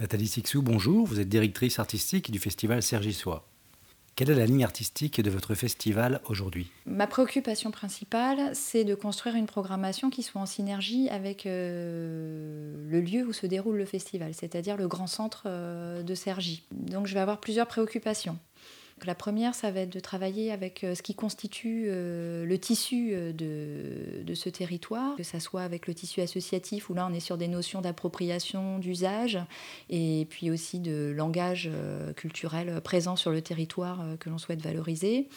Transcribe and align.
Nathalie 0.00 0.28
Sixou, 0.28 0.62
bonjour. 0.62 1.08
Vous 1.08 1.18
êtes 1.18 1.28
directrice 1.28 1.80
artistique 1.80 2.30
du 2.30 2.38
festival 2.38 2.84
Sergissois. 2.84 3.48
Quelle 4.14 4.30
est 4.30 4.36
la 4.36 4.46
ligne 4.46 4.62
artistique 4.62 5.20
de 5.20 5.28
votre 5.28 5.56
festival 5.56 6.20
aujourd'hui? 6.26 6.70
Ma 6.86 7.08
préoccupation 7.08 7.72
principale, 7.72 8.50
c'est 8.54 8.84
de 8.84 8.94
construire 8.94 9.34
une 9.34 9.46
programmation 9.46 10.08
qui 10.08 10.22
soit 10.22 10.40
en 10.40 10.46
synergie 10.46 11.08
avec 11.08 11.46
euh, 11.46 12.76
le 12.88 13.00
lieu 13.00 13.26
où 13.26 13.32
se 13.32 13.46
déroule 13.46 13.76
le 13.76 13.84
festival, 13.86 14.34
c'est-à-dire 14.34 14.76
le 14.76 14.86
grand 14.86 15.08
centre 15.08 15.44
euh, 15.46 16.04
de 16.04 16.14
Sergi. 16.14 16.62
Donc 16.70 17.08
je 17.08 17.14
vais 17.14 17.20
avoir 17.20 17.40
plusieurs 17.40 17.66
préoccupations. 17.66 18.38
La 19.06 19.14
première, 19.14 19.54
ça 19.54 19.70
va 19.70 19.80
être 19.80 19.92
de 19.92 20.00
travailler 20.00 20.52
avec 20.52 20.84
euh, 20.84 20.94
ce 20.94 21.02
qui 21.02 21.14
constitue 21.14 21.86
euh, 21.88 22.44
le 22.44 22.58
tissu 22.58 23.10
euh, 23.12 23.32
de, 23.32 24.34
ce 24.34 24.48
territoire, 24.48 25.16
que 25.16 25.22
ce 25.22 25.38
soit 25.38 25.62
avec 25.62 25.86
le 25.86 25.94
tissu 25.94 26.20
associatif, 26.20 26.90
où 26.90 26.94
là 26.94 27.06
on 27.10 27.14
est 27.14 27.20
sur 27.20 27.36
des 27.36 27.48
notions 27.48 27.80
d'appropriation, 27.80 28.78
d'usage, 28.78 29.38
et 29.90 30.26
puis 30.30 30.50
aussi 30.50 30.80
de 30.80 31.12
langage 31.16 31.70
culturel 32.16 32.80
présent 32.82 33.16
sur 33.16 33.30
le 33.30 33.40
territoire 33.40 34.04
que 34.20 34.28
l'on 34.28 34.38
souhaite 34.38 34.62
valoriser. 34.62 35.28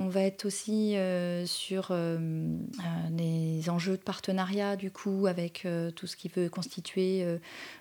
On 0.00 0.06
va 0.06 0.20
être 0.20 0.44
aussi 0.44 0.96
euh, 0.96 1.44
sur 1.44 1.88
euh, 1.90 2.18
euh, 2.18 3.10
des 3.10 3.68
enjeux 3.68 3.96
de 3.96 4.02
partenariat, 4.02 4.76
du 4.76 4.92
coup, 4.92 5.26
avec 5.26 5.66
tout 5.96 6.06
ce 6.06 6.16
qui 6.16 6.28
veut 6.28 6.48
constituer 6.48 7.24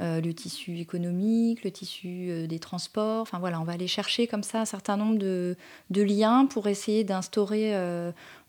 le 0.00 0.32
tissu 0.32 0.78
économique, 0.78 1.62
le 1.62 1.70
tissu 1.70 2.48
des 2.48 2.58
transports. 2.58 3.22
Enfin 3.22 3.38
voilà, 3.38 3.60
on 3.60 3.64
va 3.64 3.72
aller 3.72 3.86
chercher 3.86 4.26
comme 4.26 4.42
ça 4.42 4.60
un 4.60 4.64
certain 4.64 4.96
nombre 4.96 5.18
de 5.18 5.56
liens 6.02 6.46
pour 6.46 6.66
essayer 6.66 7.04
d'instaurer 7.04 7.72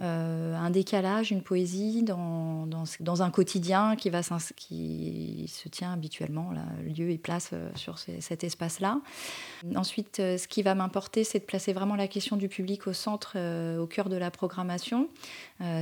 euh, 0.00 0.54
un 0.54 0.70
décalage, 0.70 1.32
une 1.32 1.42
poésie 1.42 2.04
dans, 2.04 2.68
dans, 3.00 3.22
un 3.22 3.30
quotidien 3.32 3.96
qui, 3.96 4.10
va, 4.10 4.20
qui 4.54 5.52
se 5.52 5.68
tient 5.68 5.92
habituellement, 5.92 6.52
là, 6.52 6.62
lieu 6.84 7.10
et 7.10 7.18
place 7.18 7.50
euh, 7.52 7.68
sur 7.74 7.98
cet 7.98 8.44
espace-là. 8.44 9.00
Ensuite, 9.74 10.20
euh, 10.20 10.38
ce 10.38 10.46
qui 10.46 10.62
va 10.62 10.76
m'importer, 10.76 11.24
c'est 11.24 11.40
de 11.40 11.44
placer 11.44 11.72
vraiment 11.72 11.96
la 11.96 12.06
question 12.06 12.36
du 12.36 12.48
public 12.48 12.86
au 12.86 12.92
centre, 12.92 13.36
au 13.76 13.86
cœur 13.86 14.08
de 14.08 14.16
la 14.16 14.30
programmation, 14.30 15.08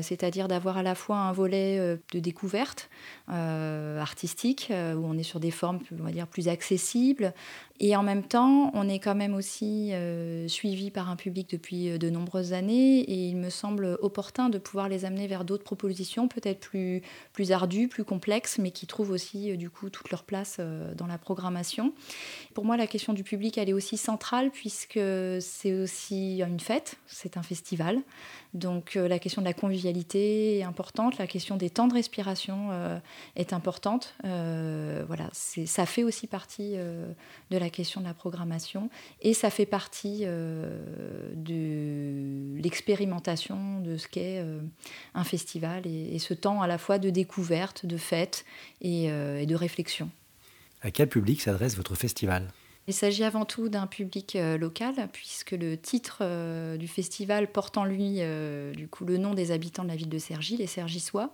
c'est-à-dire 0.00 0.48
d'avoir 0.48 0.78
à 0.78 0.82
la 0.82 0.94
fois 0.94 1.18
un 1.18 1.32
volet 1.32 1.98
de 2.12 2.18
découverte 2.18 2.88
artistique, 3.28 4.70
où 4.70 5.04
on 5.04 5.18
est 5.18 5.22
sur 5.22 5.40
des 5.40 5.50
formes, 5.50 5.80
on 5.98 6.04
va 6.04 6.10
dire, 6.10 6.26
plus 6.26 6.48
accessibles, 6.48 7.34
et 7.78 7.94
en 7.96 8.02
même 8.02 8.22
temps, 8.22 8.70
on 8.74 8.88
est 8.88 8.98
quand 8.98 9.14
même 9.14 9.34
aussi 9.34 9.92
suivi 10.48 10.90
par 10.90 11.10
un 11.10 11.16
public 11.16 11.50
depuis 11.50 11.98
de 11.98 12.10
nombreuses 12.10 12.52
années, 12.52 13.00
et 13.00 13.28
il 13.28 13.36
me 13.36 13.50
semble 13.50 13.98
opportun 14.06 14.48
de 14.48 14.58
pouvoir 14.58 14.88
les 14.88 15.04
amener 15.04 15.26
vers 15.26 15.44
d'autres 15.44 15.64
propositions, 15.64 16.28
peut-être 16.28 16.60
plus, 16.60 17.02
plus 17.32 17.52
ardues, 17.52 17.88
plus 17.88 18.04
complexes, 18.04 18.58
mais 18.58 18.70
qui 18.70 18.86
trouvent 18.86 19.10
aussi 19.10 19.52
euh, 19.52 19.56
du 19.56 19.68
coup 19.68 19.90
toute 19.90 20.10
leur 20.10 20.24
place 20.24 20.56
euh, 20.58 20.94
dans 20.94 21.06
la 21.06 21.18
programmation. 21.18 21.92
Pour 22.54 22.64
moi, 22.64 22.76
la 22.76 22.86
question 22.86 23.12
du 23.12 23.24
public, 23.24 23.58
elle 23.58 23.68
est 23.68 23.74
aussi 23.74 23.96
centrale 23.96 24.50
puisque 24.50 25.00
c'est 25.40 25.74
aussi 25.74 26.40
une 26.42 26.60
fête, 26.60 26.96
c'est 27.06 27.36
un 27.36 27.42
festival. 27.42 28.00
Donc 28.54 28.96
euh, 28.96 29.08
la 29.08 29.18
question 29.18 29.42
de 29.42 29.46
la 29.46 29.52
convivialité 29.52 30.58
est 30.58 30.62
importante, 30.62 31.18
la 31.18 31.26
question 31.26 31.56
des 31.56 31.68
temps 31.68 31.88
de 31.88 31.94
respiration 31.94 32.70
est 33.34 33.52
importante. 33.52 34.14
voilà, 34.22 35.28
ça 35.32 35.84
fait 35.84 36.04
aussi 36.04 36.26
partie 36.26 36.76
de 37.50 37.58
la 37.58 37.70
question 37.70 38.00
de 38.00 38.06
la 38.06 38.14
programmation 38.14 38.88
et 39.20 39.34
ça 39.34 39.50
fait 39.50 39.66
partie 39.66 40.24
de 41.34 41.66
l'expérimentation 42.60 43.80
de 43.80 43.95
ce 43.96 44.08
qu'est 44.08 44.38
euh, 44.38 44.60
un 45.14 45.24
festival 45.24 45.86
et, 45.86 46.18
ce 46.18 46.34
temps 46.34 46.62
à 46.62 46.66
la 46.66 46.78
fois 46.78 46.98
de 46.98 47.10
découverte, 47.10 47.86
de 47.86 47.96
fête 47.96 48.44
et, 48.80 49.10
euh, 49.10 49.44
de 49.44 49.54
réflexion. 49.54 50.10
À 50.82 50.90
quel 50.90 51.08
public 51.08 51.40
s'adresse 51.40 51.76
votre 51.76 51.94
festival? 51.94 52.52
Il 52.88 52.94
s'agit 52.94 53.24
avant 53.24 53.44
tout 53.44 53.68
d'un 53.68 53.86
public 53.86 54.36
euh, 54.36 54.56
local, 54.56 54.94
puisque 55.12 55.52
le 55.52 55.76
titre 55.76 56.18
euh, 56.20 56.76
du 56.76 56.86
festival 56.86 57.50
porte 57.50 57.76
en 57.76 57.84
lui 57.84 58.16
euh, 58.18 58.72
du 58.74 58.86
coup, 58.86 59.04
le 59.04 59.18
nom 59.18 59.34
des 59.34 59.50
habitants 59.50 59.82
de 59.82 59.88
la 59.88 59.96
ville 59.96 60.08
de 60.08 60.18
Cergy, 60.18 60.56
les 60.56 60.66
Cergissois. 60.66 61.30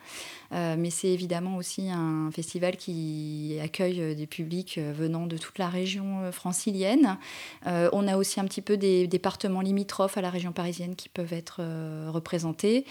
mais 0.50 0.90
c'est 0.90 1.08
évidemment 1.08 1.56
aussi 1.56 1.90
un 1.90 2.30
festival 2.32 2.76
qui 2.76 3.58
accueille 3.62 4.14
des 4.14 4.26
publics 4.26 4.78
venant 4.78 5.26
de 5.26 5.36
toute 5.36 5.58
la 5.58 5.68
région 5.68 6.30
francilienne. 6.32 7.18
on 7.64 8.08
a 8.08 8.16
aussi 8.16 8.40
un 8.40 8.44
petit 8.44 8.62
peu 8.62 8.76
des 8.76 9.06
départements 9.06 9.60
limitrophes 9.60 10.16
à 10.16 10.20
la 10.20 10.30
région 10.30 10.52
parisienne 10.52 10.94
qui 10.96 11.08
peuvent 11.08 11.32
être 11.32 11.62
représentés. 12.10 12.84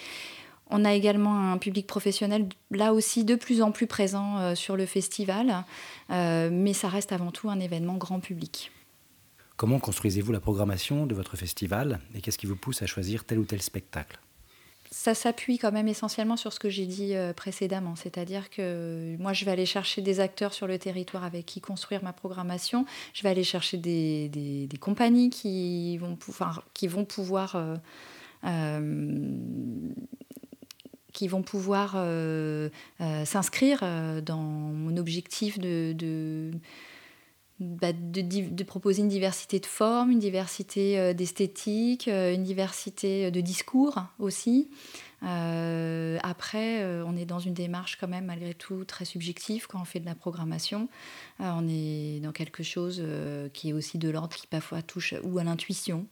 On 0.74 0.86
a 0.86 0.94
également 0.94 1.52
un 1.52 1.58
public 1.58 1.86
professionnel, 1.86 2.48
là 2.72 2.94
aussi 2.94 3.26
de 3.26 3.36
plus 3.36 3.62
en 3.62 3.72
plus 3.72 3.88
présent 3.88 4.38
euh, 4.38 4.56
sur 4.56 4.78
le 4.78 4.86
festival, 4.86 5.66
euh, 6.10 6.50
mais 6.50 6.72
ça 6.72 6.88
reste 6.88 7.12
avant 7.12 7.32
tout 7.32 7.50
un 7.50 7.60
événement 7.60 7.98
grand 7.98 8.22
public. 8.22 8.72
Comment 9.58 9.80
construisez-vous 9.80 10.32
la 10.32 10.40
programmation 10.40 11.06
de 11.06 11.14
votre 11.14 11.36
festival 11.36 12.00
et 12.16 12.22
qu'est-ce 12.22 12.38
qui 12.38 12.46
vous 12.46 12.56
pousse 12.56 12.82
à 12.82 12.88
choisir 12.88 13.26
tel 13.26 13.40
ou 13.40 13.44
tel 13.44 13.62
spectacle? 13.62 14.18
Ça 14.92 15.14
s'appuie 15.14 15.58
quand 15.58 15.74
même 15.74 15.90
essentiellement 15.90 16.38
sur 16.38 16.54
ce 16.54 16.60
que 16.60 16.70
j'ai 16.70 16.86
dit 16.86 17.16
euh, 17.16 17.34
précédemment, 17.34 17.98
c'est-à-dire 17.98 18.50
que 18.50 19.18
moi 19.20 19.34
je 19.34 19.44
vais 19.44 19.52
aller 19.52 19.66
chercher 19.66 20.02
des 20.02 20.22
acteurs 20.22 20.54
sur 20.54 20.68
le 20.68 20.80
territoire 20.80 21.26
avec 21.26 21.46
qui 21.46 21.60
construire 21.60 22.02
ma 22.02 22.14
programmation, 22.14 22.86
je 23.14 23.24
vais 23.24 23.30
aller 23.30 23.44
chercher 23.44 23.78
des, 23.78 24.70
compagnies 24.80 25.30
qui 25.30 25.98
vont, 25.98 26.16
pouvoir, 26.16 26.64
qui 26.74 26.88
vont 26.88 27.04
pouvoir 27.04 27.58
qui 31.22 31.28
vont 31.28 31.44
pouvoir 31.44 31.94
euh, 31.98 32.70
euh, 33.00 33.26
s'inscrire 33.26 33.82
euh, 33.84 34.22
dans 34.22 34.42
mon 34.42 34.98
objectif 34.98 35.60
de, 35.60 36.52
bah, 37.60 37.94
de, 37.94 38.64
proposer 38.64 39.04
une 39.04 39.08
diversité 39.08 39.60
de 39.60 39.68
formes, 39.68 40.10
une 40.10 40.18
diversité 40.18 41.14
d'esthétique, 41.14 42.08
une 42.08 42.42
diversité 42.42 43.30
de 43.30 43.40
discours 43.40 44.02
aussi. 44.18 44.72
après, 45.22 46.84
on 47.06 47.16
est 47.16 47.26
dans 47.26 47.38
une 47.38 47.54
démarche 47.54 48.00
quand 48.02 48.08
même 48.08 48.26
malgré 48.26 48.56
tout 48.56 48.84
très 48.84 49.06
subjective 49.06 49.68
quand 49.68 49.80
on 49.80 49.86
fait 49.86 50.00
de 50.00 50.08
la 50.08 50.16
programmation. 50.16 50.90
on 51.38 51.68
est 51.70 52.20
dans 52.24 52.32
quelque 52.32 52.64
chose 52.64 53.04
qui 53.54 53.70
est 53.70 53.74
aussi 53.74 54.00
de 54.00 54.10
l'ordre 54.10 54.36
qui 54.36 54.48
parfois 54.48 54.82
touche 54.82 55.14
ou 55.24 55.38
à 55.38 55.44
l'intuition, 55.44 56.08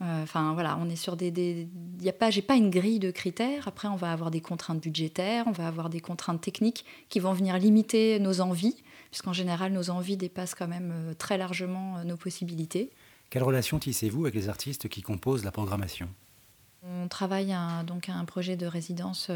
enfin 0.00 0.52
voilà, 0.54 0.78
on 0.80 0.88
est 0.88 0.96
sur 0.96 1.16
des, 1.16 1.30
des 1.30 1.68
y 2.00 2.08
a 2.08 2.12
pas, 2.12 2.30
j'ai 2.30 2.42
pas 2.42 2.56
une 2.56 2.70
grille 2.70 2.98
de 2.98 3.10
critères. 3.10 3.68
Après, 3.68 3.88
on 3.88 3.96
va 3.96 4.12
avoir 4.12 4.30
des 4.30 4.40
contraintes 4.40 4.80
budgétaires, 4.80 5.44
on 5.46 5.52
va 5.52 5.66
avoir 5.66 5.88
des 5.88 6.00
contraintes 6.00 6.40
techniques 6.40 6.84
qui 7.08 7.20
vont 7.20 7.32
venir 7.32 7.56
limiter 7.58 8.18
nos 8.18 8.40
envies, 8.40 8.76
puisqu'en 9.10 9.32
général, 9.32 9.72
nos 9.72 9.90
envies 9.90 10.16
dépassent 10.16 10.54
quand 10.54 10.68
même 10.68 10.92
euh, 10.92 11.14
très 11.14 11.38
largement 11.38 11.98
euh, 11.98 12.04
nos 12.04 12.16
possibilités. 12.16 12.90
Quelle 13.30 13.44
relation 13.44 13.78
tissez-vous 13.78 14.22
avec 14.22 14.34
les 14.34 14.48
artistes 14.48 14.88
qui 14.88 15.02
composent 15.02 15.44
la 15.44 15.52
programmation? 15.52 16.08
On 16.86 17.08
travaille 17.08 17.52
un, 17.52 17.82
donc 17.82 18.10
à 18.10 18.14
un 18.14 18.26
projet 18.26 18.56
de 18.56 18.66
résidence 18.66 19.30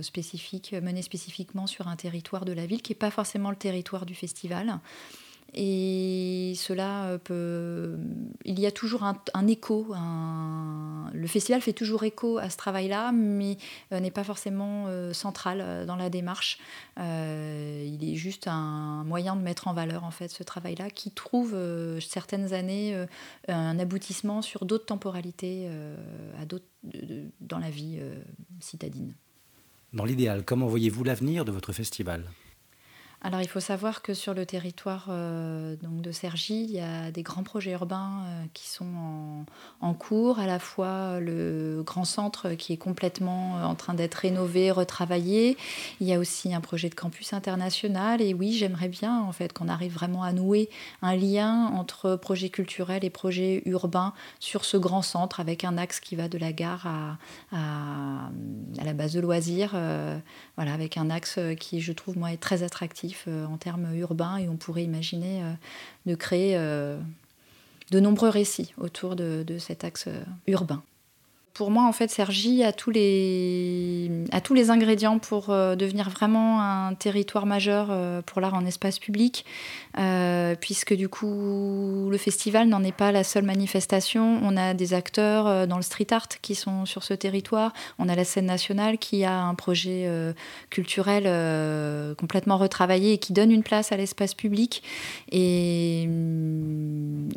spécifique, 0.00 0.72
mené 0.72 1.02
spécifiquement 1.02 1.66
sur 1.66 1.86
un 1.86 1.96
territoire 1.96 2.46
de 2.46 2.52
la 2.52 2.64
ville, 2.64 2.80
qui 2.80 2.92
n'est 2.92 2.98
pas 2.98 3.10
forcément 3.10 3.50
le 3.50 3.56
territoire 3.56 4.06
du 4.06 4.14
festival. 4.14 4.80
Et 5.52 6.54
cela 6.56 7.06
euh, 7.06 7.18
peut. 7.18 7.96
Il 8.44 8.58
y 8.58 8.66
a 8.66 8.72
toujours 8.72 9.04
un, 9.04 9.46
écho. 9.46 9.94
Le 11.12 11.26
festival 11.28 11.60
fait 11.60 11.72
toujours 11.72 12.02
écho 12.02 12.38
à 12.38 12.50
ce 12.50 12.56
travail-là, 12.56 13.12
mais 13.12 13.56
euh, 13.92 14.00
n'est 14.00 14.10
pas 14.10 14.24
forcément 14.24 14.86
euh, 14.88 15.12
central 15.12 15.86
dans 15.86 15.96
la 15.96 16.10
démarche. 16.10 16.58
il 16.96 17.98
est 18.02 18.16
juste 18.16 18.48
un 18.48 19.04
moyen 19.04 19.36
de 19.36 19.42
mettre 19.42 19.68
en 19.68 19.74
valeur 19.74 20.02
en 20.04 20.10
fait 20.10 20.28
ce 20.28 20.42
travail-là, 20.42 20.90
qui 20.90 21.12
trouve 21.12 21.56
certaines 22.00 22.52
années 22.52 22.96
un 23.48 23.78
aboutissement 23.78 24.42
sur 24.42 24.64
d'autres 24.64 24.86
temporalités 24.86 25.68
dans 27.40 27.58
la 27.58 27.70
vie 27.70 28.00
citadine. 28.60 29.14
Dans 29.92 30.04
l'idéal, 30.04 30.44
comment 30.44 30.66
voyez-vous 30.66 31.04
l'avenir 31.04 31.44
de 31.44 31.52
votre 31.52 31.72
festival? 31.72 32.24
Alors 33.24 33.40
il 33.40 33.48
faut 33.48 33.58
savoir 33.58 34.02
que 34.02 34.12
sur 34.12 34.34
le 34.34 34.44
territoire 34.44 35.06
euh, 35.08 35.76
donc 35.76 36.02
de 36.02 36.12
Cergy, 36.12 36.64
il 36.64 36.70
y 36.72 36.80
a 36.80 37.10
des 37.10 37.22
grands 37.22 37.42
projets 37.42 37.72
urbains 37.72 38.22
euh, 38.26 38.44
qui 38.52 38.68
sont 38.68 38.84
en, 39.84 39.94
cours, 39.94 40.38
à 40.38 40.46
la 40.46 40.58
fois 40.58 41.20
le 41.20 41.82
grand 41.84 42.04
centre 42.04 42.50
qui 42.50 42.72
est 42.72 42.76
complètement 42.76 43.58
euh, 43.58 43.64
en 43.64 43.74
train 43.74 43.94
d'être 43.94 44.14
rénové, 44.14 44.70
retravaillé. 44.70 45.56
Il 46.00 46.06
y 46.06 46.14
a 46.14 46.18
aussi 46.18 46.54
un 46.54 46.60
projet 46.60 46.88
de 46.88 46.94
campus 46.94 47.32
international 47.32 48.20
et 48.20 48.34
oui, 48.34 48.52
j'aimerais 48.52 48.88
bien 48.88 49.20
en 49.20 49.32
fait 49.32 49.52
qu'on 49.52 49.68
arrive 49.68 49.92
vraiment 49.92 50.22
à 50.22 50.32
nouer 50.32 50.68
un 51.02 51.14
lien 51.14 51.66
entre 51.74 52.16
projet 52.16 52.48
culturel 52.48 53.04
et 53.04 53.10
projet 53.10 53.62
urbain 53.66 54.12
sur 54.40 54.64
ce 54.64 54.76
grand 54.76 55.02
centre 55.02 55.40
avec 55.40 55.64
un 55.64 55.78
axe 55.78 56.00
qui 56.00 56.16
va 56.16 56.28
de 56.28 56.38
la 56.38 56.52
gare 56.52 56.86
à, 57.52 58.30
la 58.84 58.92
base 58.92 59.14
de 59.14 59.20
loisirs, 59.20 59.74
voilà, 60.56 60.74
avec 60.74 60.96
un 60.96 61.10
axe 61.10 61.38
qui 61.58 61.80
je 61.80 61.92
trouve 61.92 62.18
moi 62.18 62.32
est 62.32 62.38
très 62.38 62.62
attractif 62.62 63.24
euh, 63.28 63.46
en 63.46 63.56
termes 63.56 63.94
urbains 63.96 64.36
et 64.38 64.48
on 64.48 64.56
pourrait 64.56 64.84
imaginer 64.84 65.42
euh, 65.42 65.52
de 66.06 66.14
créer 66.14 66.56
euh, 66.56 66.98
de 67.90 68.00
nombreux 68.00 68.28
récits 68.28 68.72
autour 68.78 69.16
de, 69.16 69.44
cet 69.58 69.84
axe 69.84 70.08
urbain. 70.46 70.82
Pour 71.54 71.70
moi, 71.70 71.84
en 71.84 71.92
fait, 71.92 72.10
Sergi 72.10 72.64
a 72.64 72.72
tous 72.72 72.90
les, 72.90 74.10
a 74.32 74.40
tous 74.40 74.54
les 74.54 74.70
ingrédients 74.70 75.20
pour 75.20 75.50
euh, 75.50 75.76
devenir 75.76 76.10
vraiment 76.10 76.60
un 76.60 76.94
territoire 76.94 77.46
majeur 77.46 77.88
euh, 77.90 78.22
pour 78.22 78.40
l'art 78.40 78.54
en 78.54 78.66
espace 78.66 78.98
public, 78.98 79.44
euh, 79.96 80.56
puisque 80.60 80.94
du 80.94 81.08
coup, 81.08 82.08
le 82.10 82.18
festival 82.18 82.66
n'en 82.66 82.82
est 82.82 82.96
pas 82.96 83.12
la 83.12 83.22
seule 83.22 83.44
manifestation. 83.44 84.40
On 84.42 84.56
a 84.56 84.74
des 84.74 84.94
acteurs 84.94 85.68
dans 85.68 85.76
le 85.76 85.82
street 85.82 86.08
art 86.10 86.26
qui 86.42 86.56
sont 86.56 86.86
sur 86.86 87.04
ce 87.04 87.14
territoire. 87.14 87.72
On 88.00 88.08
a 88.08 88.16
la 88.16 88.24
scène 88.24 88.46
nationale 88.46 88.98
qui 88.98 89.24
a 89.24 89.40
un 89.40 89.54
projet 89.54 90.10
culturel 90.70 91.24
complètement 92.16 92.58
retravaillé 92.58 93.12
et 93.12 93.18
qui 93.18 93.32
donne 93.32 93.52
une 93.52 93.62
place 93.62 93.92
à 93.92 93.96
l'espace 93.96 94.34
public. 94.34 94.82
Et, 95.30 96.08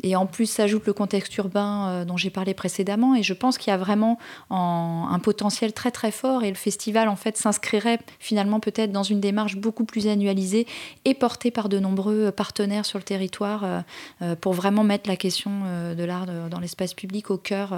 et 0.02 0.16
en 0.16 0.26
plus, 0.26 0.46
s'ajoute 0.46 0.86
le 0.86 0.92
contexte 0.92 1.36
urbain 1.36 2.04
dont 2.04 2.16
j'ai 2.16 2.30
parlé 2.30 2.54
précédemment. 2.54 3.14
Et 3.14 3.22
je 3.22 3.34
pense 3.34 3.58
qu'il 3.58 3.70
y 3.70 3.74
a 3.74 3.76
vraiment 3.76 4.07
un 4.50 5.18
potentiel 5.22 5.72
très 5.72 5.90
très 5.90 6.10
fort. 6.10 6.44
Et 6.44 6.48
le 6.48 6.56
festival 6.56 7.08
en 7.08 7.16
fait 7.16 7.36
s'inscrirait 7.36 7.98
finalement 8.18 8.60
peut-être 8.60 8.92
dans 8.92 9.02
une 9.02 9.20
démarche 9.20 9.56
beaucoup 9.56 9.84
plus 9.84 10.06
annualisée 10.06 10.66
et 11.04 11.14
portée 11.14 11.50
par 11.50 11.68
de 11.68 11.78
nombreux 11.78 12.30
partenaires 12.30 12.84
sur 12.84 12.98
le 12.98 13.04
territoire 13.04 13.64
euh, 13.64 13.80
euh, 14.22 14.36
pour 14.36 14.52
vraiment 14.52 14.84
mettre 14.84 15.08
la 15.08 15.16
question 15.16 15.50
euh, 15.64 15.94
de 15.94 16.04
l'art 16.04 16.26
dans 16.26 16.60
l'espace 16.60 16.94
public 16.94 17.30
au 17.30 17.38
cœur, 17.38 17.74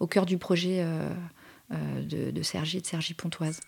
au 0.00 0.06
cœur 0.06 0.26
du 0.26 0.38
projet 0.38 0.84
de, 1.70 2.30
de 2.30 2.42
Sergi 2.42 2.78
et 2.78 2.80
de 2.80 2.86
Sergi 2.86 3.14
Pontoise. 3.14 3.60